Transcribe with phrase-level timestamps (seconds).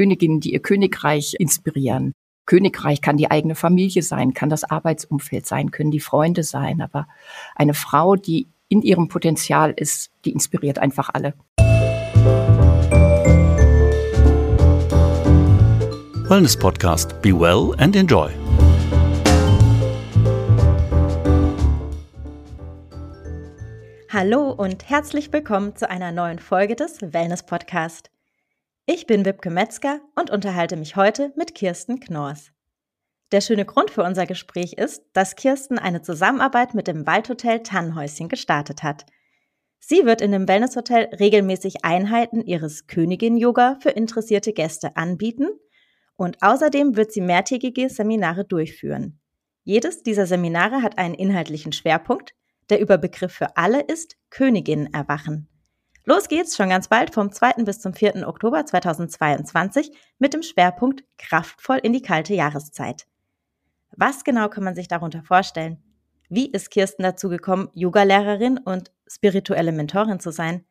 [0.00, 2.14] Königinnen, die ihr Königreich inspirieren.
[2.46, 6.80] Königreich kann die eigene Familie sein, kann das Arbeitsumfeld sein, können die Freunde sein.
[6.80, 7.06] Aber
[7.54, 11.34] eine Frau, die in ihrem Potenzial ist, die inspiriert einfach alle.
[16.30, 17.20] Wellness Podcast.
[17.20, 18.30] Be well and enjoy.
[24.08, 28.10] Hallo und herzlich willkommen zu einer neuen Folge des Wellness Podcast.
[28.92, 32.50] Ich bin Wibke Metzger und unterhalte mich heute mit Kirsten Knorrs.
[33.30, 38.28] Der schöne Grund für unser Gespräch ist, dass Kirsten eine Zusammenarbeit mit dem Waldhotel Tannhäuschen
[38.28, 39.06] gestartet hat.
[39.78, 45.48] Sie wird in dem Wellnesshotel regelmäßig Einheiten ihres Königin-Yoga für interessierte Gäste anbieten–
[46.16, 49.20] und außerdem wird sie mehrtägige Seminare durchführen.
[49.62, 52.34] Jedes dieser Seminare hat einen inhaltlichen Schwerpunkt.
[52.70, 55.49] Der Überbegriff für alle ist Königin erwachen.
[56.10, 57.62] Los geht's schon ganz bald vom 2.
[57.62, 58.26] bis zum 4.
[58.26, 63.06] Oktober 2022 mit dem Schwerpunkt Kraftvoll in die kalte Jahreszeit.
[63.96, 65.80] Was genau kann man sich darunter vorstellen?
[66.28, 70.64] Wie ist Kirsten dazu gekommen, Yogalehrerin und spirituelle Mentorin zu sein?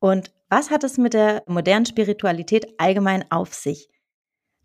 [0.00, 3.88] Und was hat es mit der modernen Spiritualität allgemein auf sich?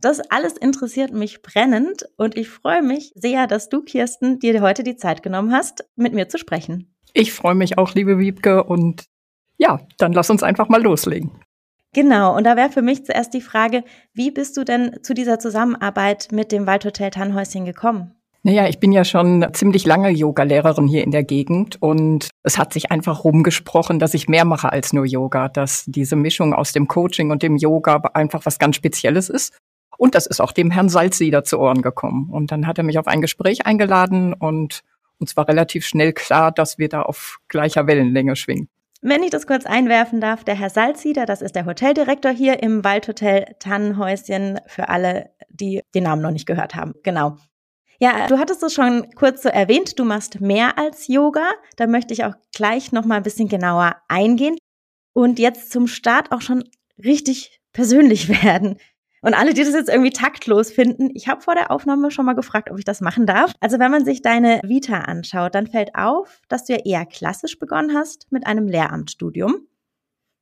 [0.02, 4.82] Das alles interessiert mich brennend und ich freue mich sehr, dass du, Kirsten, dir heute
[4.82, 6.96] die Zeit genommen hast, mit mir zu sprechen.
[7.14, 9.09] Ich freue mich auch, liebe Wiebke, und
[9.60, 11.30] ja, dann lass uns einfach mal loslegen.
[11.94, 15.40] Genau, und da wäre für mich zuerst die Frage, wie bist du denn zu dieser
[15.40, 18.16] Zusammenarbeit mit dem Waldhotel Tannhäuschen gekommen?
[18.42, 22.72] Naja, ich bin ja schon ziemlich lange Yoga-Lehrerin hier in der Gegend und es hat
[22.72, 26.88] sich einfach rumgesprochen, dass ich mehr mache als nur Yoga, dass diese Mischung aus dem
[26.88, 29.58] Coaching und dem Yoga einfach was ganz Spezielles ist.
[29.98, 32.30] Und das ist auch dem Herrn Salzsieder zu Ohren gekommen.
[32.32, 34.84] Und dann hat er mich auf ein Gespräch eingeladen und
[35.20, 38.70] uns war relativ schnell klar, dass wir da auf gleicher Wellenlänge schwingen.
[39.02, 42.84] Wenn ich das kurz einwerfen darf, der Herr Salzsieder, das ist der Hoteldirektor hier im
[42.84, 46.94] Waldhotel Tannenhäuschen, für alle, die den Namen noch nicht gehört haben.
[47.04, 47.38] Genau.
[48.02, 51.50] Ja, du hattest es schon kurz so erwähnt, du machst mehr als Yoga.
[51.78, 54.58] Da möchte ich auch gleich noch mal ein bisschen genauer eingehen
[55.14, 56.64] und jetzt zum Start auch schon
[56.98, 58.78] richtig persönlich werden.
[59.22, 62.34] Und alle, die das jetzt irgendwie taktlos finden, ich habe vor der Aufnahme schon mal
[62.34, 63.54] gefragt, ob ich das machen darf.
[63.60, 67.60] Also wenn man sich deine Vita anschaut, dann fällt auf, dass du ja eher klassisch
[67.60, 69.68] begonnen hast mit einem Lehramtsstudium.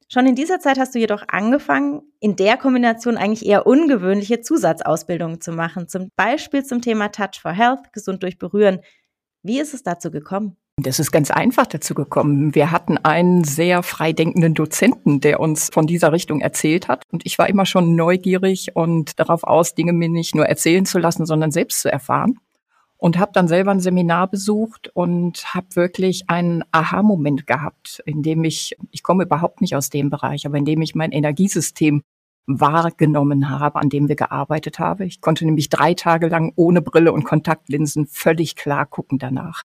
[0.09, 5.41] Schon in dieser Zeit hast du jedoch angefangen, in der Kombination eigentlich eher ungewöhnliche Zusatzausbildungen
[5.41, 8.79] zu machen, zum Beispiel zum Thema Touch for Health, gesund durch Berühren.
[9.43, 10.55] Wie ist es dazu gekommen?
[10.79, 12.53] Das ist ganz einfach dazu gekommen.
[12.53, 17.03] Wir hatten einen sehr freidenkenden Dozenten, der uns von dieser Richtung erzählt hat.
[17.11, 20.99] Und ich war immer schon neugierig und darauf aus, Dinge mir nicht nur erzählen zu
[20.99, 22.39] lassen, sondern selbst zu erfahren.
[22.95, 28.43] Und habe dann selber ein Seminar besucht und habe wirklich einen Aha-Moment gehabt, in dem
[28.43, 32.03] ich, ich komme überhaupt nicht aus dem Bereich, aber in dem ich mein Energiesystem
[32.45, 35.07] wahrgenommen habe, an dem wir gearbeitet haben.
[35.07, 39.63] Ich konnte nämlich drei Tage lang ohne Brille und Kontaktlinsen völlig klar gucken danach.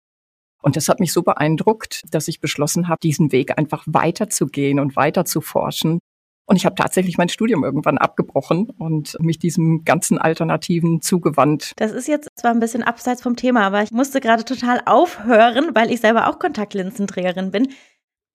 [0.63, 4.97] Und das hat mich so beeindruckt, dass ich beschlossen habe, diesen Weg einfach weiterzugehen und
[4.97, 6.01] weiter zu forschen.
[6.47, 11.73] Und ich habe tatsächlich mein Studium irgendwann abgebrochen und mich diesem ganzen Alternativen zugewandt.
[11.77, 15.75] Das ist jetzt zwar ein bisschen abseits vom Thema, aber ich musste gerade total aufhören,
[15.75, 17.69] weil ich selber auch Kontaktlinsenträgerin bin.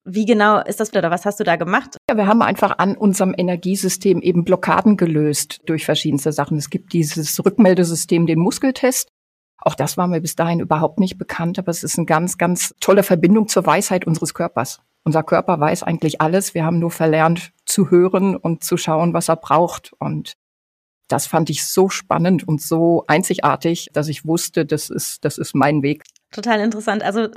[0.05, 1.97] Wie genau ist das oder was hast du da gemacht?
[2.07, 6.57] Ja, wir haben einfach an unserem Energiesystem eben Blockaden gelöst durch verschiedenste Sachen.
[6.57, 9.07] Es gibt dieses Rückmeldesystem, den Muskeltest.
[9.57, 12.75] Auch das war mir bis dahin überhaupt nicht bekannt, aber es ist eine ganz, ganz
[12.79, 14.81] tolle Verbindung zur Weisheit unseres Körpers.
[15.05, 16.53] Unser Körper weiß eigentlich alles.
[16.53, 19.93] Wir haben nur verlernt zu hören und zu schauen, was er braucht.
[19.99, 20.33] Und
[21.07, 25.55] das fand ich so spannend und so einzigartig, dass ich wusste, das ist, das ist
[25.55, 26.03] mein Weg.
[26.31, 27.03] Total interessant.
[27.03, 27.27] Also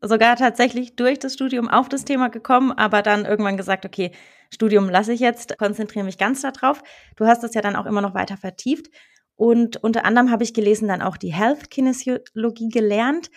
[0.00, 4.12] sogar tatsächlich durch das Studium auf das Thema gekommen, aber dann irgendwann gesagt, okay,
[4.52, 6.82] Studium lasse ich jetzt, konzentriere mich ganz darauf.
[7.16, 8.88] Du hast das ja dann auch immer noch weiter vertieft.
[9.36, 13.30] Und unter anderem habe ich gelesen, dann auch die Health Kinesiologie gelernt.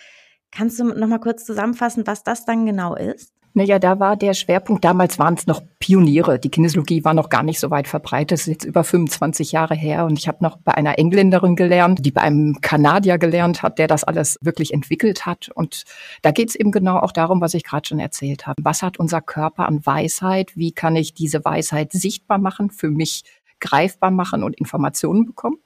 [0.50, 3.32] Kannst du noch mal kurz zusammenfassen, was das dann genau ist?
[3.54, 6.38] Naja, da war der Schwerpunkt, damals waren es noch Pioniere.
[6.38, 8.30] Die Kinesiologie war noch gar nicht so weit verbreitet.
[8.30, 10.04] Das ist jetzt über 25 Jahre her.
[10.04, 13.88] Und ich habe noch bei einer Engländerin gelernt, die bei einem Kanadier gelernt hat, der
[13.88, 15.48] das alles wirklich entwickelt hat.
[15.54, 15.82] Und
[16.22, 18.62] da geht es eben genau auch darum, was ich gerade schon erzählt habe.
[18.62, 20.56] Was hat unser Körper an Weisheit?
[20.56, 23.24] Wie kann ich diese Weisheit sichtbar machen, für mich
[23.58, 25.58] greifbar machen und Informationen bekommen?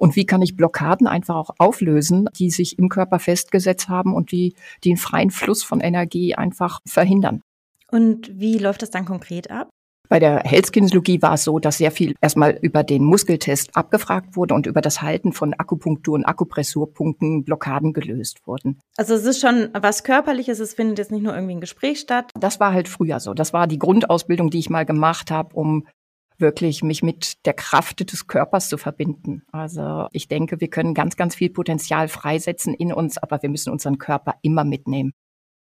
[0.00, 4.32] Und wie kann ich Blockaden einfach auch auflösen, die sich im Körper festgesetzt haben und
[4.32, 7.42] die den freien Fluss von Energie einfach verhindern.
[7.90, 9.68] Und wie läuft das dann konkret ab?
[10.08, 14.54] Bei der Health-Kinesiologie war es so, dass sehr viel erstmal über den Muskeltest abgefragt wurde
[14.54, 18.80] und über das Halten von Akupunktur- und Akupressurpunkten Blockaden gelöst wurden.
[18.96, 22.32] Also es ist schon was Körperliches, es findet jetzt nicht nur irgendwie ein Gespräch statt.
[22.40, 23.34] Das war halt früher so.
[23.34, 25.86] Das war die Grundausbildung, die ich mal gemacht habe, um
[26.40, 29.42] wirklich mich mit der Kraft des Körpers zu verbinden.
[29.52, 33.70] Also ich denke, wir können ganz, ganz viel Potenzial freisetzen in uns, aber wir müssen
[33.70, 35.12] unseren Körper immer mitnehmen.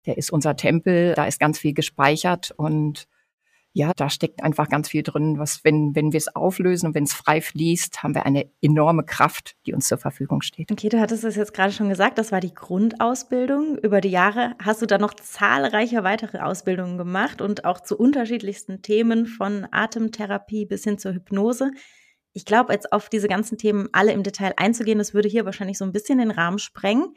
[0.06, 3.08] Der ist unser Tempel, da ist ganz viel gespeichert und
[3.76, 7.04] ja, da steckt einfach ganz viel drin, was, wenn, wenn wir es auflösen und wenn
[7.04, 10.72] es frei fließt, haben wir eine enorme Kraft, die uns zur Verfügung steht.
[10.72, 13.78] Okay, du hattest es jetzt gerade schon gesagt, das war die Grundausbildung.
[13.80, 18.82] Über die Jahre hast du dann noch zahlreiche weitere Ausbildungen gemacht und auch zu unterschiedlichsten
[18.82, 21.72] Themen von Atemtherapie bis hin zur Hypnose.
[22.32, 25.78] Ich glaube, jetzt auf diese ganzen Themen alle im Detail einzugehen, das würde hier wahrscheinlich
[25.78, 27.14] so ein bisschen den Rahmen sprengen.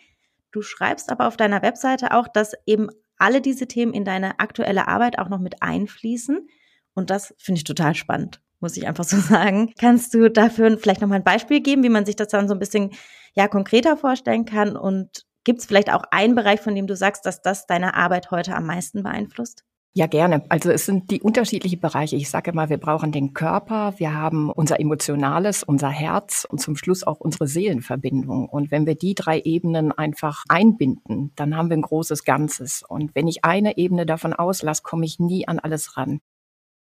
[0.50, 2.88] Du schreibst aber auf deiner Webseite auch, dass eben
[3.18, 6.48] alle diese Themen in deine aktuelle Arbeit auch noch mit einfließen.
[6.94, 9.72] Und das finde ich total spannend, muss ich einfach so sagen.
[9.78, 12.54] Kannst du dafür vielleicht noch mal ein Beispiel geben, wie man sich das dann so
[12.54, 12.90] ein bisschen
[13.34, 14.76] ja konkreter vorstellen kann?
[14.76, 18.30] Und gibt es vielleicht auch einen Bereich, von dem du sagst, dass das deine Arbeit
[18.30, 19.64] heute am meisten beeinflusst?
[19.98, 20.44] Ja, gerne.
[20.48, 22.14] Also es sind die unterschiedlichen Bereiche.
[22.14, 26.76] Ich sage immer, wir brauchen den Körper, wir haben unser Emotionales, unser Herz und zum
[26.76, 28.48] Schluss auch unsere Seelenverbindung.
[28.48, 32.84] Und wenn wir die drei Ebenen einfach einbinden, dann haben wir ein großes Ganzes.
[32.86, 36.20] Und wenn ich eine Ebene davon auslasse, komme ich nie an alles ran.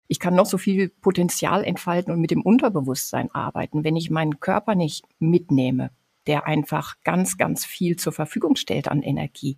[0.08, 3.82] Ich kann noch so viel Potenzial entfalten und mit dem Unterbewusstsein arbeiten.
[3.82, 5.90] Wenn ich meinen Körper nicht mitnehme,
[6.26, 9.56] der einfach ganz, ganz viel zur Verfügung stellt an Energie,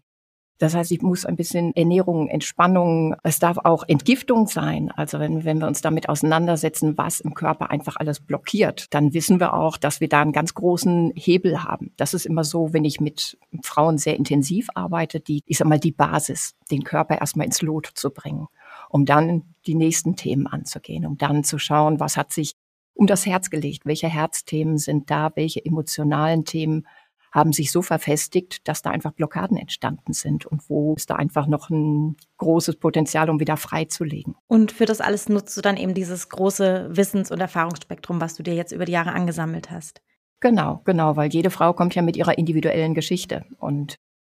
[0.58, 4.90] das heißt, ich muss ein bisschen Ernährung, Entspannung, es darf auch Entgiftung sein.
[4.90, 9.38] Also wenn, wenn wir uns damit auseinandersetzen, was im Körper einfach alles blockiert, dann wissen
[9.38, 11.92] wir auch, dass wir da einen ganz großen Hebel haben.
[11.96, 15.78] Das ist immer so, wenn ich mit Frauen sehr intensiv arbeite, die, ich sag mal,
[15.78, 18.48] die Basis, den Körper erstmal ins Lot zu bringen,
[18.90, 22.54] um dann die nächsten Themen anzugehen, um dann zu schauen, was hat sich
[22.94, 26.84] um das Herz gelegt, welche Herzthemen sind da, welche emotionalen Themen
[27.32, 31.46] haben sich so verfestigt, dass da einfach Blockaden entstanden sind und wo ist da einfach
[31.46, 34.34] noch ein großes Potenzial, um wieder freizulegen.
[34.46, 38.42] Und für das alles nutzt du dann eben dieses große Wissens- und Erfahrungsspektrum, was du
[38.42, 40.00] dir jetzt über die Jahre angesammelt hast.
[40.40, 43.96] Genau, genau, weil jede Frau kommt ja mit ihrer individuellen Geschichte und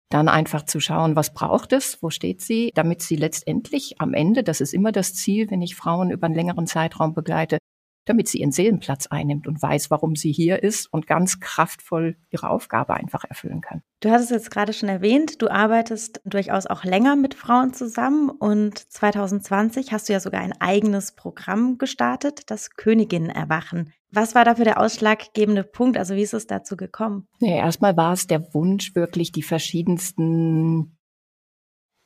[0.10, 4.44] dann einfach zu schauen, was braucht es, wo steht sie, damit sie letztendlich am Ende,
[4.44, 7.59] das ist immer das Ziel, wenn ich Frauen über einen längeren Zeitraum begleite,
[8.10, 12.50] damit sie ihren Seelenplatz einnimmt und weiß, warum sie hier ist und ganz kraftvoll ihre
[12.50, 13.84] Aufgabe einfach erfüllen kann.
[14.00, 18.78] Du hattest jetzt gerade schon erwähnt, du arbeitest durchaus auch länger mit Frauen zusammen und
[18.78, 23.94] 2020 hast du ja sogar ein eigenes Programm gestartet, das Königinnen erwachen.
[24.12, 25.96] Was war dafür der ausschlaggebende Punkt?
[25.96, 27.28] Also wie ist es dazu gekommen?
[27.40, 30.98] Nee, erstmal war es der Wunsch, wirklich die verschiedensten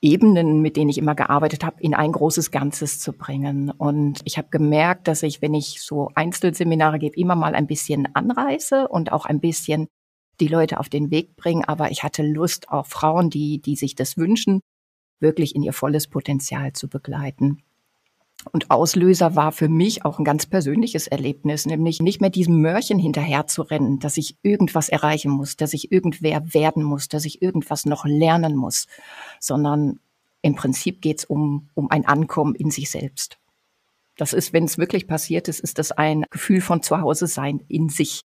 [0.04, 3.72] Ebenen, mit denen ich immer gearbeitet habe, in ein großes Ganzes zu bringen.
[3.72, 8.14] Und ich habe gemerkt, dass ich, wenn ich so Einzelseminare gebe, immer mal ein bisschen
[8.14, 9.88] anreiße und auch ein bisschen
[10.42, 11.68] die Leute auf den Weg bringe.
[11.70, 14.60] Aber ich hatte Lust, auch Frauen, die, die sich das wünschen,
[15.22, 17.64] wirklich in ihr volles Potenzial zu begleiten.
[18.52, 23.00] Und Auslöser war für mich auch ein ganz persönliches Erlebnis, nämlich nicht mehr diesem Mörchen
[23.00, 27.42] hinterher zu rennen, dass ich irgendwas erreichen muss, dass ich irgendwer werden muss, dass ich
[27.42, 28.88] irgendwas noch lernen muss,
[29.40, 30.00] sondern
[30.42, 33.38] im Prinzip geht es um, um ein Ankommen in sich selbst.
[34.18, 37.90] Das ist, wenn es wirklich passiert ist, ist das ein Gefühl von Zuhause sein in
[37.90, 38.22] sich.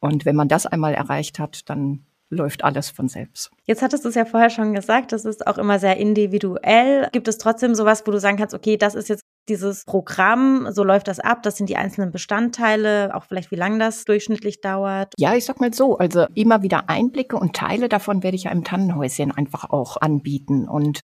[0.00, 3.50] Und wenn man das einmal erreicht hat, dann läuft alles von selbst.
[3.64, 7.08] Jetzt hattest du es ja vorher schon gesagt, das ist auch immer sehr individuell.
[7.12, 10.84] Gibt es trotzdem sowas, wo du sagen kannst, okay, das ist jetzt dieses Programm, so
[10.84, 15.14] läuft das ab, das sind die einzelnen Bestandteile, auch vielleicht wie lange das durchschnittlich dauert?
[15.18, 18.50] Ja, ich sag mal so, also immer wieder Einblicke und Teile davon werde ich ja
[18.50, 21.00] im Tannenhäuschen einfach auch anbieten und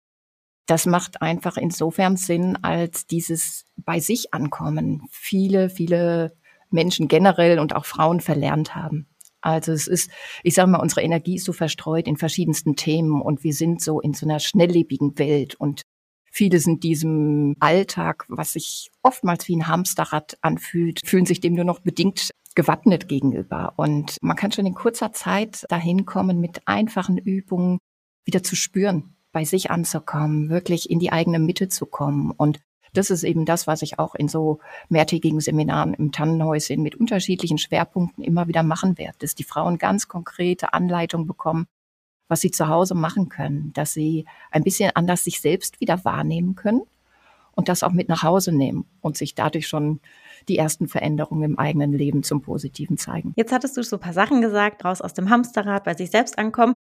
[0.66, 6.36] das macht einfach insofern Sinn, als dieses bei sich ankommen viele, viele
[6.70, 9.06] Menschen generell und auch Frauen verlernt haben.
[9.44, 10.10] Also es ist,
[10.42, 14.00] ich sage mal, unsere Energie ist so verstreut in verschiedensten Themen und wir sind so
[14.00, 15.82] in so einer schnelllebigen Welt und
[16.32, 21.64] viele sind diesem Alltag, was sich oftmals wie ein Hamsterrad anfühlt, fühlen sich dem nur
[21.64, 23.74] noch bedingt gewappnet gegenüber.
[23.76, 27.78] Und man kann schon in kurzer Zeit dahin kommen, mit einfachen Übungen
[28.24, 32.60] wieder zu spüren, bei sich anzukommen, wirklich in die eigene Mitte zu kommen und
[32.94, 37.58] das ist eben das, was ich auch in so mehrtägigen Seminaren im Tannenhäuschen mit unterschiedlichen
[37.58, 41.66] Schwerpunkten immer wieder machen werde, dass die Frauen ganz konkrete Anleitungen bekommen,
[42.28, 46.54] was sie zu Hause machen können, dass sie ein bisschen anders sich selbst wieder wahrnehmen
[46.54, 46.82] können
[47.52, 50.00] und das auch mit nach Hause nehmen und sich dadurch schon
[50.48, 53.32] die ersten Veränderungen im eigenen Leben zum Positiven zeigen.
[53.36, 56.38] Jetzt hattest du so ein paar Sachen gesagt, raus aus dem Hamsterrad, bei sich selbst
[56.38, 56.74] ankommen.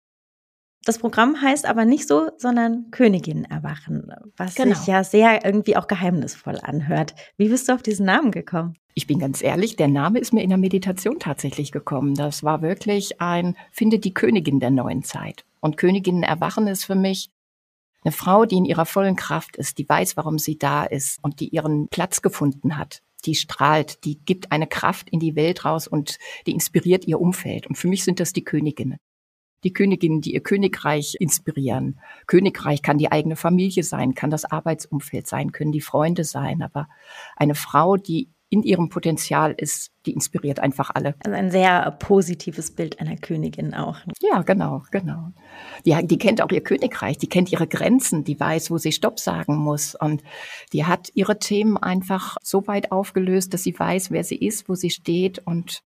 [0.83, 4.75] Das Programm heißt aber nicht so, sondern Königin erwachen, was genau.
[4.75, 7.13] sich ja sehr irgendwie auch geheimnisvoll anhört.
[7.38, 8.75] Wie bist du auf diesen Namen gekommen?
[8.95, 12.15] Ich bin ganz ehrlich, der Name ist mir in der Meditation tatsächlich gekommen.
[12.15, 15.45] Das war wirklich ein Finde die Königin der neuen Zeit.
[15.59, 17.29] Und Königinnen erwachen ist für mich
[18.03, 21.39] eine Frau, die in ihrer vollen Kraft ist, die weiß, warum sie da ist und
[21.39, 25.88] die ihren Platz gefunden hat die strahlt, die gibt eine Kraft in die Welt raus
[25.88, 27.67] und die inspiriert ihr Umfeld.
[27.67, 28.97] Und für mich sind das die Königinnen.
[29.63, 31.99] Die Königinnen, die ihr Königreich inspirieren.
[32.27, 36.61] Königreich kann die eigene Familie sein, kann das Arbeitsumfeld sein, können die Freunde sein.
[36.61, 36.87] Aber
[37.35, 41.15] eine Frau, die in ihrem Potenzial ist, die inspiriert einfach alle.
[41.23, 43.99] Also ein sehr positives Bild einer Königin auch.
[44.19, 45.29] Ja, genau, genau.
[45.85, 49.19] Die, die kennt auch ihr Königreich, die kennt ihre Grenzen, die weiß, wo sie Stopp
[49.19, 49.95] sagen muss.
[49.95, 50.21] Und
[50.73, 54.75] die hat ihre Themen einfach so weit aufgelöst, dass sie weiß, wer sie ist, wo
[54.75, 55.81] sie steht und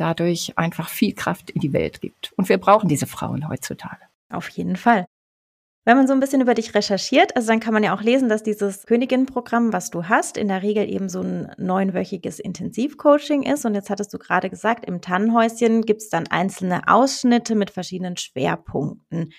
[0.00, 2.32] dadurch einfach viel Kraft in die Welt gibt.
[2.36, 4.02] Und wir brauchen diese Frauen heutzutage.
[4.30, 5.06] Auf jeden Fall.
[5.84, 8.28] Wenn man so ein bisschen über dich recherchiert, also dann kann man ja auch lesen,
[8.28, 13.64] dass dieses Königin-Programm, was du hast, in der Regel eben so ein neunwöchiges Intensivcoaching ist.
[13.64, 18.18] Und jetzt hattest du gerade gesagt, im Tannenhäuschen gibt es dann einzelne Ausschnitte mit verschiedenen
[18.18, 19.32] Schwerpunkten.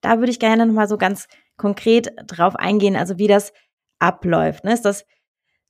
[0.00, 3.52] Da würde ich gerne nochmal so ganz konkret drauf eingehen, also wie das
[3.98, 4.64] abläuft.
[4.64, 4.72] Ne?
[4.72, 5.04] Ist das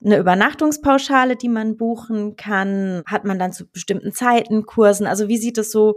[0.04, 3.02] eine Übernachtungspauschale, die man buchen kann?
[3.06, 5.06] Hat man dann zu bestimmten Zeiten Kursen?
[5.06, 5.96] Also wie sieht es so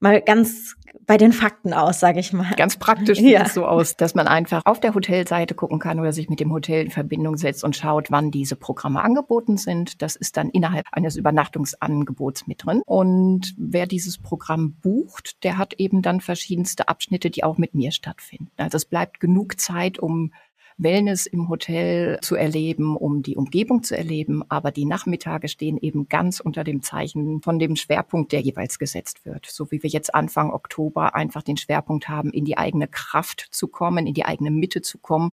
[0.00, 2.54] mal ganz bei den Fakten aus, sage ich mal.
[2.56, 3.42] Ganz praktisch sieht ja.
[3.42, 6.52] es so aus, dass man einfach auf der Hotelseite gucken kann oder sich mit dem
[6.52, 10.02] Hotel in Verbindung setzt und schaut, wann diese Programme angeboten sind.
[10.02, 12.82] Das ist dann innerhalb eines Übernachtungsangebots mit drin.
[12.86, 17.90] Und wer dieses Programm bucht, der hat eben dann verschiedenste Abschnitte, die auch mit mir
[17.90, 18.50] stattfinden.
[18.56, 20.32] Also es bleibt genug Zeit, um
[20.76, 24.42] Wellness im Hotel zu erleben, um die Umgebung zu erleben.
[24.48, 29.24] Aber die Nachmittage stehen eben ganz unter dem Zeichen von dem Schwerpunkt, der jeweils gesetzt
[29.24, 29.46] wird.
[29.46, 33.68] So wie wir jetzt Anfang Oktober einfach den Schwerpunkt haben, in die eigene Kraft zu
[33.68, 35.30] kommen, in die eigene Mitte zu kommen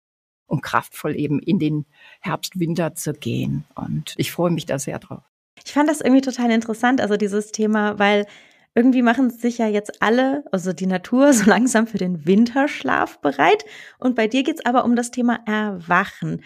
[0.46, 1.86] um kraftvoll eben in den
[2.20, 3.64] Herbst, Winter zu gehen.
[3.74, 5.22] Und ich freue mich da sehr drauf.
[5.64, 8.26] Ich fand das irgendwie total interessant, also dieses Thema, weil
[8.74, 13.64] irgendwie machen sich ja jetzt alle, also die Natur, so langsam für den Winterschlaf bereit.
[13.98, 16.42] Und bei dir geht's aber um das Thema Erwachen.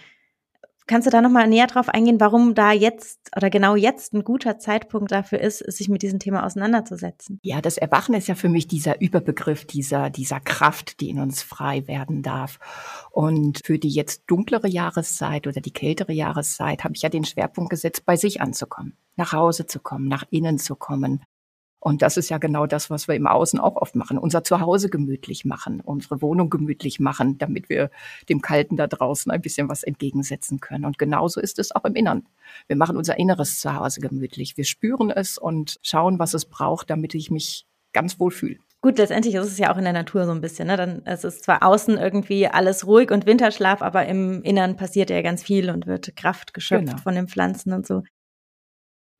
[0.88, 4.58] Kannst du da nochmal näher drauf eingehen, warum da jetzt oder genau jetzt ein guter
[4.58, 7.38] Zeitpunkt dafür ist, sich mit diesem Thema auseinanderzusetzen?
[7.42, 11.42] Ja, das Erwachen ist ja für mich dieser Überbegriff dieser, dieser Kraft, die in uns
[11.42, 12.58] frei werden darf.
[13.10, 17.68] Und für die jetzt dunklere Jahreszeit oder die kältere Jahreszeit habe ich ja den Schwerpunkt
[17.68, 21.22] gesetzt, bei sich anzukommen, nach Hause zu kommen, nach innen zu kommen,
[21.80, 24.18] und das ist ja genau das, was wir im Außen auch oft machen.
[24.18, 27.90] Unser Zuhause gemütlich machen, unsere Wohnung gemütlich machen, damit wir
[28.28, 30.84] dem Kalten da draußen ein bisschen was entgegensetzen können.
[30.84, 32.26] Und genauso ist es auch im Innern.
[32.66, 34.56] Wir machen unser inneres Zuhause gemütlich.
[34.56, 38.56] Wir spüren es und schauen, was es braucht, damit ich mich ganz wohl fühle.
[38.80, 40.68] Gut, letztendlich ist es ja auch in der Natur so ein bisschen.
[40.68, 40.76] Ne?
[40.76, 45.20] Dann es ist zwar außen irgendwie alles ruhig und Winterschlaf, aber im Innern passiert ja
[45.22, 46.98] ganz viel und wird Kraft geschöpft genau.
[46.98, 48.02] von den Pflanzen und so.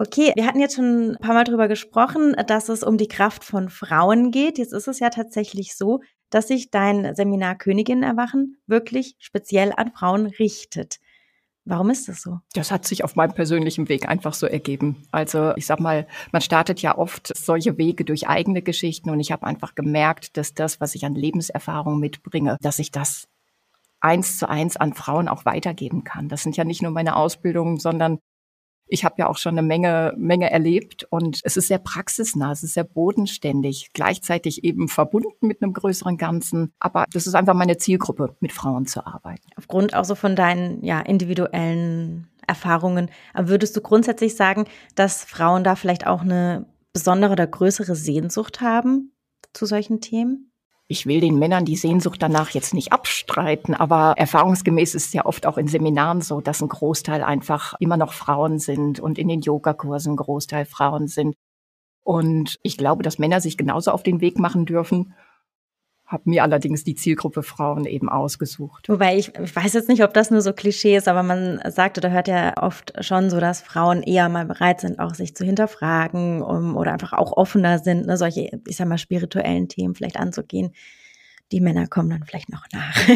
[0.01, 3.43] Okay, wir hatten jetzt schon ein paar Mal drüber gesprochen, dass es um die Kraft
[3.43, 4.57] von Frauen geht.
[4.57, 6.01] Jetzt ist es ja tatsächlich so,
[6.31, 10.99] dass sich dein Seminar Königin erwachen wirklich speziell an Frauen richtet.
[11.65, 12.39] Warum ist das so?
[12.55, 15.03] Das hat sich auf meinem persönlichen Weg einfach so ergeben.
[15.11, 19.33] Also ich sag mal, man startet ja oft solche Wege durch eigene Geschichten und ich
[19.33, 23.27] habe einfach gemerkt, dass das, was ich an Lebenserfahrung mitbringe, dass ich das
[24.01, 26.29] eins zu eins an Frauen auch weitergeben kann.
[26.29, 28.21] Das sind ja nicht nur meine Ausbildungen, sondern
[28.89, 32.63] ich habe ja auch schon eine Menge, Menge erlebt und es ist sehr praxisnah, es
[32.63, 36.73] ist sehr bodenständig, gleichzeitig eben verbunden mit einem größeren Ganzen.
[36.79, 39.49] Aber das ist einfach meine Zielgruppe, mit Frauen zu arbeiten.
[39.57, 44.65] Aufgrund auch so von deinen ja, individuellen Erfahrungen, würdest du grundsätzlich sagen,
[44.95, 49.13] dass Frauen da vielleicht auch eine besondere oder größere Sehnsucht haben
[49.53, 50.48] zu solchen Themen?
[50.91, 55.27] Ich will den Männern die Sehnsucht danach jetzt nicht abstreiten, aber erfahrungsgemäß ist es ja
[55.27, 59.29] oft auch in Seminaren so, dass ein Großteil einfach immer noch Frauen sind und in
[59.29, 61.37] den Yogakursen ein Großteil Frauen sind.
[62.03, 65.13] Und ich glaube, dass Männer sich genauso auf den Weg machen dürfen
[66.09, 68.89] habe mir allerdings die Zielgruppe Frauen eben ausgesucht.
[68.89, 71.99] Wobei ich, ich weiß jetzt nicht, ob das nur so Klischee ist, aber man sagt
[71.99, 75.45] oder hört ja oft schon so, dass Frauen eher mal bereit sind, auch sich zu
[75.45, 80.19] hinterfragen um, oder einfach auch offener sind, ne, solche, ich sag mal, spirituellen Themen vielleicht
[80.19, 80.73] anzugehen.
[81.53, 82.97] Die Männer kommen dann vielleicht noch nach.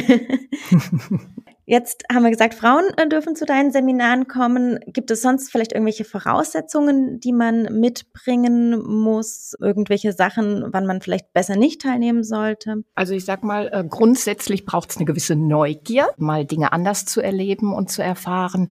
[1.64, 4.80] Jetzt haben wir gesagt, Frauen äh, dürfen zu deinen Seminaren kommen.
[4.86, 9.54] Gibt es sonst vielleicht irgendwelche Voraussetzungen, die man mitbringen muss?
[9.60, 12.82] Irgendwelche Sachen, wann man vielleicht besser nicht teilnehmen sollte?
[12.94, 17.20] Also ich sag mal, äh, grundsätzlich braucht es eine gewisse Neugier, mal Dinge anders zu
[17.20, 18.68] erleben und zu erfahren.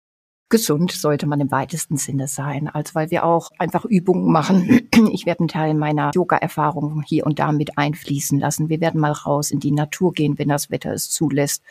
[0.49, 4.89] Gesund sollte man im weitesten Sinne sein, also weil wir auch einfach Übungen machen.
[5.11, 8.69] Ich werde einen Teil meiner Yoga-Erfahrung hier und da mit einfließen lassen.
[8.69, 11.63] Wir werden mal raus in die Natur gehen, wenn das Wetter es zulässt.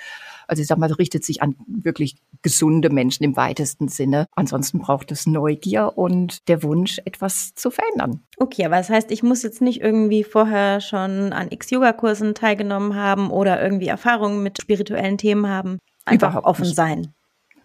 [0.49, 4.27] Also ich sag mal, richtet sich an wirklich gesunde Menschen im weitesten Sinne.
[4.35, 8.23] Ansonsten braucht es Neugier und der Wunsch, etwas zu verändern.
[8.37, 13.31] Okay, aber das heißt, ich muss jetzt nicht irgendwie vorher schon an X-Yoga-Kursen teilgenommen haben
[13.31, 15.79] oder irgendwie Erfahrungen mit spirituellen Themen haben.
[16.05, 16.77] Einfach Überhaupt offen nicht.
[16.77, 17.15] sein.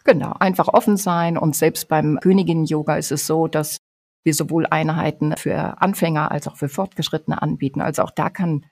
[0.05, 3.79] Genau, einfach offen sein und selbst beim Königin-Yoga ist es so, dass
[4.23, 7.81] wir sowohl Einheiten für Anfänger als auch für Fortgeschrittene anbieten.
[7.81, 8.65] Also auch da kann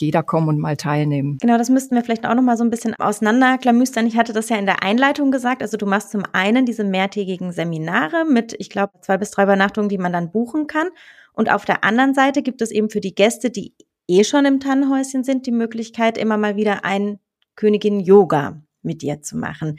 [0.00, 1.38] jeder kommen und mal teilnehmen.
[1.40, 4.06] Genau, das müssten wir vielleicht auch noch mal so ein bisschen auseinanderklamüstern.
[4.06, 5.62] Ich hatte das ja in der Einleitung gesagt.
[5.62, 9.88] Also du machst zum einen diese mehrtägigen Seminare mit, ich glaube, zwei bis drei Übernachtungen,
[9.88, 10.88] die man dann buchen kann.
[11.32, 13.74] Und auf der anderen Seite gibt es eben für die Gäste, die
[14.08, 17.18] eh schon im Tannenhäuschen sind, die Möglichkeit, immer mal wieder ein
[17.56, 19.78] Königin Yoga mit dir zu machen.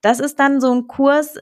[0.00, 1.38] Das ist dann so ein Kurs,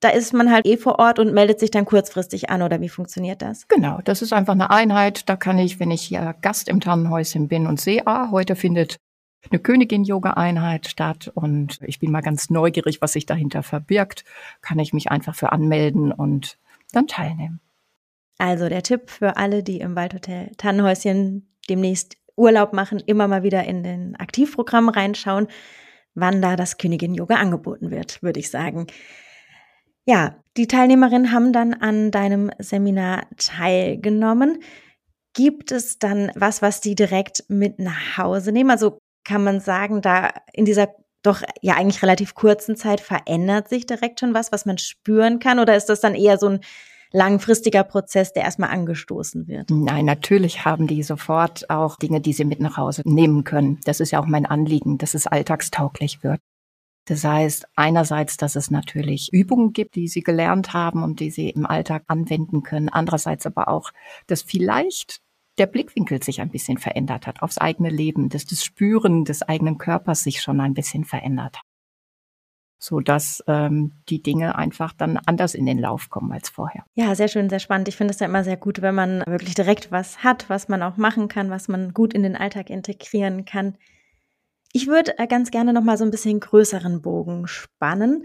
[0.00, 2.88] da ist man halt eh vor Ort und meldet sich dann kurzfristig an oder wie
[2.88, 3.68] funktioniert das?
[3.68, 5.28] Genau, das ist einfach eine Einheit.
[5.28, 8.96] Da kann ich, wenn ich hier Gast im Tannenhäuschen bin und sehe, ah, heute findet
[9.50, 14.24] eine Königin-Yoga-Einheit statt und ich bin mal ganz neugierig, was sich dahinter verbirgt,
[14.60, 16.58] kann ich mich einfach für anmelden und
[16.92, 17.60] dann teilnehmen.
[18.38, 23.64] Also der Tipp für alle, die im Waldhotel Tannenhäuschen demnächst Urlaub machen, immer mal wieder
[23.64, 25.46] in den Aktivprogramm reinschauen,
[26.14, 28.86] wann da das Königin-Yoga angeboten wird, würde ich sagen.
[30.10, 34.60] Ja, die Teilnehmerinnen haben dann an deinem Seminar teilgenommen.
[35.34, 38.72] Gibt es dann was, was die direkt mit nach Hause nehmen?
[38.72, 40.88] Also kann man sagen, da in dieser
[41.22, 45.60] doch ja eigentlich relativ kurzen Zeit verändert sich direkt schon was, was man spüren kann?
[45.60, 46.60] Oder ist das dann eher so ein
[47.12, 49.70] langfristiger Prozess, der erstmal angestoßen wird?
[49.70, 53.78] Nein, natürlich haben die sofort auch Dinge, die sie mit nach Hause nehmen können.
[53.84, 56.40] Das ist ja auch mein Anliegen, dass es alltagstauglich wird.
[57.06, 61.50] Das heißt, einerseits, dass es natürlich Übungen gibt, die sie gelernt haben und die sie
[61.50, 62.88] im Alltag anwenden können.
[62.88, 63.90] Andererseits aber auch,
[64.26, 65.20] dass vielleicht
[65.58, 69.78] der Blickwinkel sich ein bisschen verändert hat aufs eigene Leben, dass das Spüren des eigenen
[69.78, 71.64] Körpers sich schon ein bisschen verändert hat.
[72.82, 76.84] So dass ähm, die Dinge einfach dann anders in den Lauf kommen als vorher.
[76.94, 77.88] Ja, sehr schön, sehr spannend.
[77.88, 80.82] Ich finde es ja immer sehr gut, wenn man wirklich direkt was hat, was man
[80.82, 83.76] auch machen kann, was man gut in den Alltag integrieren kann.
[84.72, 88.24] Ich würde äh, ganz gerne noch mal so ein bisschen größeren Bogen spannen,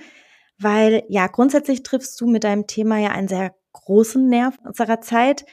[0.57, 5.45] weil ja grundsätzlich triffst du mit deinem Thema ja einen sehr großen Nerv unserer Zeit.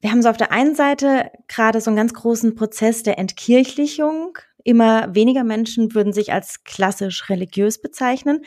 [0.00, 4.36] Wir haben so auf der einen Seite gerade so einen ganz großen Prozess der Entkirchlichung.
[4.64, 8.44] Immer weniger Menschen würden sich als klassisch religiös bezeichnen.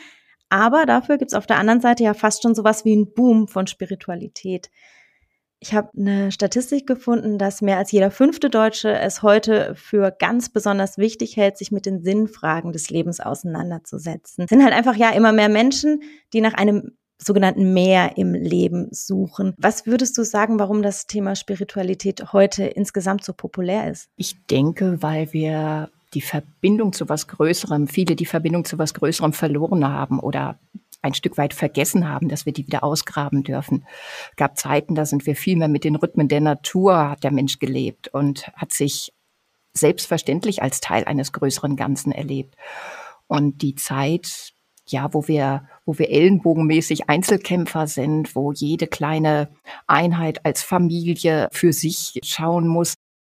[0.48, 3.48] Aber dafür gibt es auf der anderen Seite ja fast schon sowas wie ein Boom
[3.48, 4.70] von Spiritualität.
[5.58, 10.50] Ich habe eine Statistik gefunden, dass mehr als jeder fünfte Deutsche es heute für ganz
[10.50, 14.44] besonders wichtig hält, sich mit den Sinnfragen des Lebens auseinanderzusetzen.
[14.44, 18.88] Es sind halt einfach ja immer mehr Menschen, die nach einem sogenannten Mehr im Leben
[18.90, 19.54] suchen.
[19.56, 24.10] Was würdest du sagen, warum das Thema Spiritualität heute insgesamt so populär ist?
[24.16, 29.32] Ich denke, weil wir die Verbindung zu was Größerem, viele die Verbindung zu was Größerem
[29.32, 30.58] verloren haben oder
[31.02, 33.86] ein Stück weit vergessen haben, dass wir die wieder ausgraben dürfen.
[34.36, 37.58] Gab Zeiten, da sind wir viel mehr mit den Rhythmen der Natur, hat der Mensch
[37.58, 39.12] gelebt und hat sich
[39.72, 42.54] selbstverständlich als Teil eines größeren Ganzen erlebt.
[43.26, 44.52] Und die Zeit,
[44.88, 49.50] ja, wo wir, wo wir ellenbogenmäßig Einzelkämpfer sind, wo jede kleine
[49.86, 52.94] Einheit als Familie für sich schauen muss,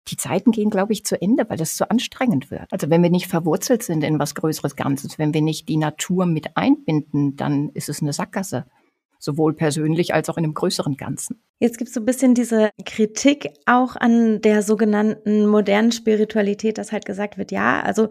[0.09, 2.67] die Zeiten gehen, glaube ich, zu Ende, weil das zu anstrengend wird.
[2.71, 6.27] Also wenn wir nicht verwurzelt sind in was Größeres Ganzes, wenn wir nicht die Natur
[6.27, 8.67] mit einbinden, dann ist es eine Sackgasse.
[9.19, 11.41] Sowohl persönlich als auch in einem größeren Ganzen.
[11.59, 16.93] Jetzt gibt es so ein bisschen diese Kritik auch an der sogenannten modernen Spiritualität, dass
[16.93, 18.09] halt gesagt wird, ja, also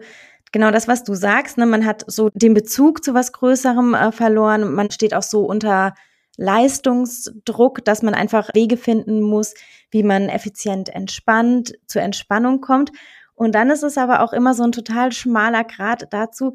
[0.50, 4.12] genau das, was du sagst, ne, man hat so den Bezug zu was Größerem äh,
[4.12, 5.94] verloren, man steht auch so unter
[6.36, 9.54] Leistungsdruck, dass man einfach Wege finden muss,
[9.90, 12.90] wie man effizient entspannt, zur Entspannung kommt.
[13.34, 16.54] Und dann ist es aber auch immer so ein total schmaler Grad dazu,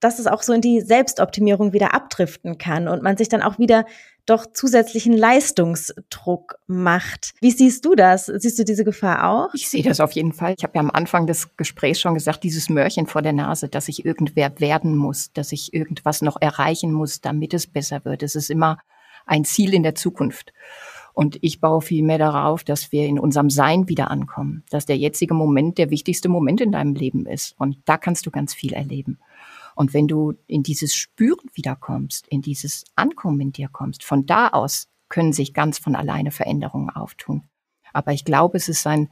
[0.00, 3.58] dass es auch so in die Selbstoptimierung wieder abdriften kann und man sich dann auch
[3.58, 3.84] wieder
[4.26, 7.32] doch zusätzlichen Leistungsdruck macht.
[7.40, 8.26] Wie siehst du das?
[8.26, 9.54] Siehst du diese Gefahr auch?
[9.54, 10.54] Ich sehe das auf jeden Fall.
[10.56, 13.88] Ich habe ja am Anfang des Gesprächs schon gesagt, dieses Mörchen vor der Nase, dass
[13.88, 18.22] ich irgendwer werden muss, dass ich irgendwas noch erreichen muss, damit es besser wird.
[18.24, 18.78] Es ist immer
[19.26, 20.52] ein Ziel in der Zukunft.
[21.12, 24.98] Und ich baue viel mehr darauf, dass wir in unserem Sein wieder ankommen, dass der
[24.98, 27.54] jetzige Moment der wichtigste Moment in deinem Leben ist.
[27.58, 29.18] Und da kannst du ganz viel erleben.
[29.74, 34.48] Und wenn du in dieses Spüren wiederkommst, in dieses Ankommen in dir kommst, von da
[34.48, 37.44] aus können sich ganz von alleine Veränderungen auftun.
[37.92, 39.08] Aber ich glaube, es ist ein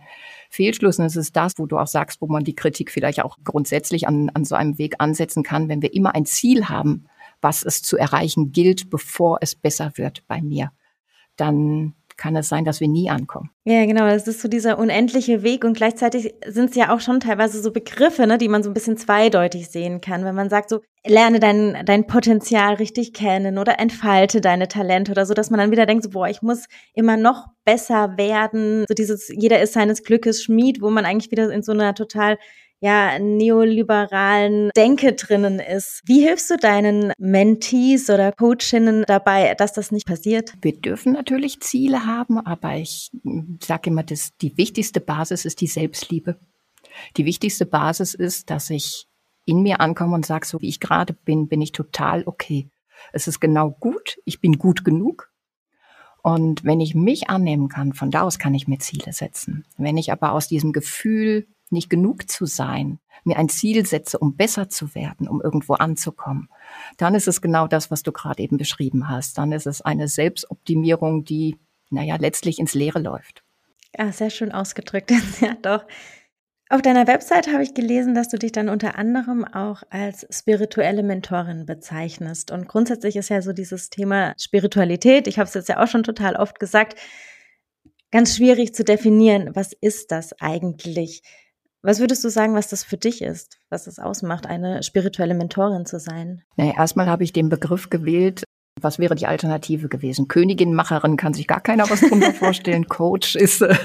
[0.51, 3.39] Fehlschluss und es ist das, wo du auch sagst, wo man die Kritik vielleicht auch
[3.45, 7.07] grundsätzlich an, an so einem Weg ansetzen kann, wenn wir immer ein Ziel haben,
[7.45, 10.73] was es zu erreichen gilt, bevor es besser wird bei mir,
[11.37, 13.51] dann kann es sein, dass wir nie ankommen.
[13.65, 14.07] Ja, genau.
[14.07, 17.73] Das ist so dieser unendliche Weg und gleichzeitig sind es ja auch schon teilweise so
[17.73, 20.25] Begriffe, ne, die man so ein bisschen zweideutig sehen kann.
[20.25, 25.27] Wenn man sagt so, lerne dein, dein Potenzial richtig kennen oder entfalte deine Talente oder
[25.27, 28.85] so, dass man dann wieder denkt so, boah, ich muss immer noch besser werden.
[28.89, 32.39] So dieses, jeder ist seines Glückes Schmied, wo man eigentlich wieder in so einer total
[32.81, 36.03] ja, neoliberalen Denke drinnen ist.
[36.05, 40.53] Wie hilfst du deinen Mentees oder Coachinnen dabei, dass das nicht passiert?
[40.61, 43.11] Wir dürfen natürlich Ziele haben, aber ich
[43.63, 46.39] sage immer, dass die wichtigste Basis ist die Selbstliebe.
[47.17, 49.07] Die wichtigste Basis ist, dass ich
[49.47, 52.69] in mir ankomme und sage, so wie ich gerade bin, bin ich total okay.
[53.13, 55.31] Es ist genau gut, ich bin gut genug.
[56.23, 59.67] Und wenn ich mich annehmen kann, von da aus kann ich mir Ziele setzen.
[59.77, 64.37] Wenn ich aber aus diesem Gefühl nicht genug zu sein, mir ein Ziel setze, um
[64.37, 66.49] besser zu werden, um irgendwo anzukommen,
[66.97, 69.39] dann ist es genau das, was du gerade eben beschrieben hast.
[69.39, 71.57] Dann ist es eine Selbstoptimierung, die,
[71.91, 73.43] naja, letztlich ins Leere läuft.
[73.97, 75.11] Ja, sehr schön ausgedrückt.
[75.41, 75.85] ja, doch.
[76.71, 81.03] Auf deiner Website habe ich gelesen, dass du dich dann unter anderem auch als spirituelle
[81.03, 82.51] Mentorin bezeichnest.
[82.51, 86.03] Und grundsätzlich ist ja so dieses Thema Spiritualität, ich habe es jetzt ja auch schon
[86.03, 86.99] total oft gesagt,
[88.11, 89.51] ganz schwierig zu definieren.
[89.55, 91.23] Was ist das eigentlich?
[91.85, 95.85] Was würdest du sagen, was das für dich ist, was es ausmacht, eine spirituelle Mentorin
[95.85, 96.41] zu sein?
[96.57, 98.43] Naja, erstmal habe ich den Begriff gewählt.
[98.81, 100.27] Was wäre die Alternative gewesen?
[100.27, 102.89] Königin, Macherin kann sich gar keiner was drunter vorstellen.
[102.89, 103.77] Coach ist, äh,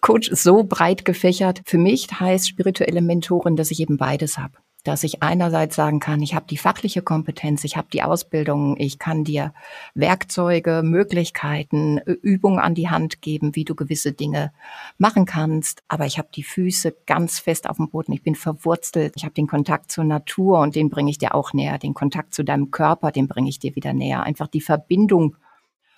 [0.00, 1.60] Coach ist so breit gefächert.
[1.64, 4.52] Für mich heißt spirituelle Mentorin, dass ich eben beides habe
[4.88, 8.98] dass ich einerseits sagen kann, ich habe die fachliche Kompetenz, ich habe die Ausbildung, ich
[8.98, 9.52] kann dir
[9.94, 14.50] Werkzeuge, Möglichkeiten, Übungen an die Hand geben, wie du gewisse Dinge
[14.96, 19.12] machen kannst, aber ich habe die Füße ganz fest auf dem Boden, ich bin verwurzelt,
[19.16, 22.32] ich habe den Kontakt zur Natur und den bringe ich dir auch näher, den Kontakt
[22.32, 25.36] zu deinem Körper, den bringe ich dir wieder näher, einfach die Verbindung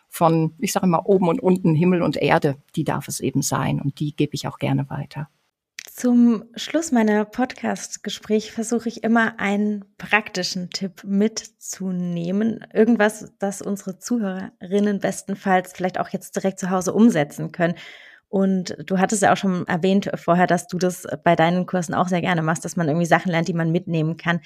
[0.08, 3.80] von, ich sage immer, oben und unten, Himmel und Erde, die darf es eben sein.
[3.80, 5.28] Und die gebe ich auch gerne weiter.
[6.00, 12.64] Zum Schluss meiner Podcast-Gespräch versuche ich immer einen praktischen Tipp mitzunehmen.
[12.72, 17.74] Irgendwas, das unsere Zuhörerinnen bestenfalls vielleicht auch jetzt direkt zu Hause umsetzen können.
[18.30, 22.08] Und du hattest ja auch schon erwähnt vorher, dass du das bei deinen Kursen auch
[22.08, 24.40] sehr gerne machst, dass man irgendwie Sachen lernt, die man mitnehmen kann.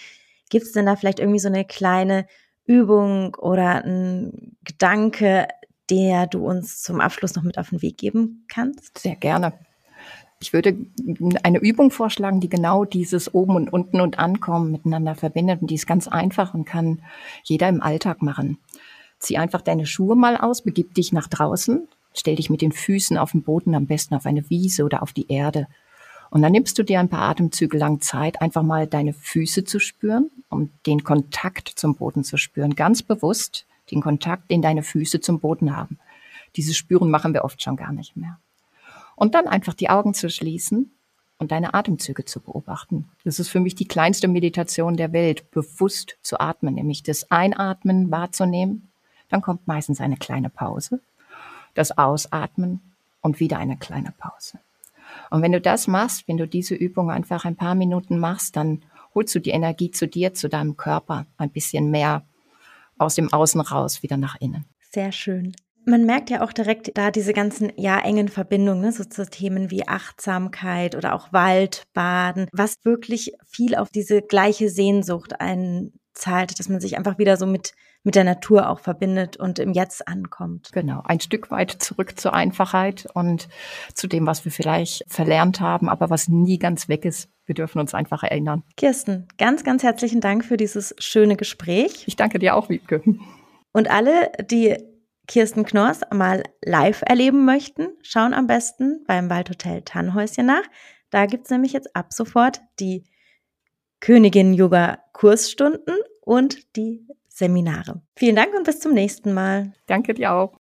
[0.50, 2.26] Gibt es denn da vielleicht irgendwie so eine kleine
[2.64, 5.46] Übung oder ein Gedanke,
[5.88, 8.98] der du uns zum Abschluss noch mit auf den Weg geben kannst?
[8.98, 9.52] Sehr gerne.
[10.44, 10.76] Ich würde
[11.42, 15.62] eine Übung vorschlagen, die genau dieses Oben und Unten und Ankommen miteinander verbindet.
[15.62, 17.00] Und die ist ganz einfach und kann
[17.44, 18.58] jeder im Alltag machen.
[19.18, 23.16] Zieh einfach deine Schuhe mal aus, begib dich nach draußen, stell dich mit den Füßen
[23.16, 25.66] auf den Boden, am besten auf eine Wiese oder auf die Erde.
[26.28, 29.78] Und dann nimmst du dir ein paar Atemzüge lang Zeit, einfach mal deine Füße zu
[29.78, 32.74] spüren, um den Kontakt zum Boden zu spüren.
[32.74, 35.98] Ganz bewusst den Kontakt, den deine Füße zum Boden haben.
[36.56, 38.38] Dieses Spüren machen wir oft schon gar nicht mehr.
[39.16, 40.90] Und dann einfach die Augen zu schließen
[41.38, 43.08] und deine Atemzüge zu beobachten.
[43.24, 48.10] Das ist für mich die kleinste Meditation der Welt, bewusst zu atmen, nämlich das Einatmen
[48.10, 48.88] wahrzunehmen.
[49.28, 51.00] Dann kommt meistens eine kleine Pause,
[51.74, 52.80] das Ausatmen
[53.20, 54.58] und wieder eine kleine Pause.
[55.30, 58.82] Und wenn du das machst, wenn du diese Übung einfach ein paar Minuten machst, dann
[59.14, 62.24] holst du die Energie zu dir, zu deinem Körper ein bisschen mehr
[62.98, 64.64] aus dem Außen raus, wieder nach innen.
[64.90, 65.54] Sehr schön
[65.86, 69.70] man merkt ja auch direkt da diese ganzen ja engen Verbindungen, ne, so zu Themen
[69.70, 76.80] wie Achtsamkeit oder auch Waldbaden, was wirklich viel auf diese gleiche Sehnsucht einzahlt, dass man
[76.80, 77.72] sich einfach wieder so mit
[78.04, 80.70] mit der Natur auch verbindet und im Jetzt ankommt.
[80.72, 83.48] Genau, ein Stück weit zurück zur Einfachheit und
[83.94, 87.30] zu dem, was wir vielleicht verlernt haben, aber was nie ganz weg ist.
[87.46, 88.62] Wir dürfen uns einfach erinnern.
[88.76, 92.04] Kirsten, ganz, ganz herzlichen Dank für dieses schöne Gespräch.
[92.06, 93.02] Ich danke dir auch, Wiebke.
[93.72, 94.76] Und alle, die
[95.26, 100.64] Kirsten Knorrs mal live erleben möchten, schauen am besten beim Waldhotel Tannhäuschen nach.
[101.10, 103.04] Da gibt es nämlich jetzt ab sofort die
[104.00, 108.02] Königin Yoga Kursstunden und die Seminare.
[108.16, 109.72] Vielen Dank und bis zum nächsten Mal.
[109.86, 110.54] Danke dir auch.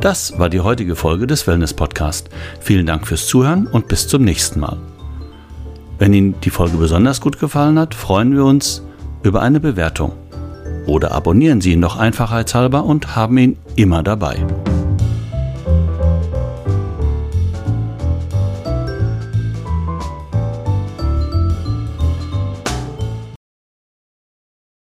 [0.00, 2.30] Das war die heutige Folge des Wellness Podcast.
[2.60, 4.78] Vielen Dank fürs Zuhören und bis zum nächsten Mal.
[5.98, 8.82] Wenn Ihnen die Folge besonders gut gefallen hat, freuen wir uns
[9.22, 10.12] über eine Bewertung
[10.90, 14.44] oder abonnieren Sie ihn noch einfachheitshalber und haben ihn immer dabei.